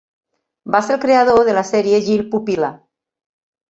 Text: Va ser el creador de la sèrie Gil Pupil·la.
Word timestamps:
Va 0.75 0.81
ser 0.87 0.95
el 0.95 1.03
creador 1.05 1.43
de 1.51 1.57
la 1.59 1.65
sèrie 1.75 2.03
Gil 2.09 2.29
Pupil·la. 2.35 2.77